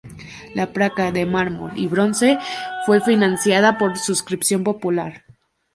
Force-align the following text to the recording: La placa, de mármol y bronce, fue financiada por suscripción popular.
La 0.55 0.73
placa, 0.73 1.11
de 1.11 1.27
mármol 1.27 1.73
y 1.75 1.85
bronce, 1.85 2.39
fue 2.87 3.01
financiada 3.01 3.77
por 3.77 3.99
suscripción 3.99 4.63
popular. 4.63 5.25